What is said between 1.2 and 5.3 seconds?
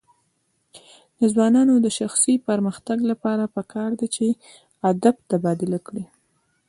ځوانانو د شخصي پرمختګ لپاره پکار ده چې ادب